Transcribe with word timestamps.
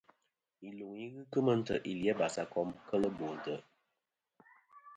Iluŋ 0.67 0.93
i 1.05 1.07
ghɨ 1.13 1.21
kemɨ 1.31 1.51
ntè' 1.59 1.83
ili 1.91 2.07
a 2.11 2.13
basakom 2.19 2.69
kel 2.87 3.03
bo 3.17 3.27
ntè'. 3.37 3.63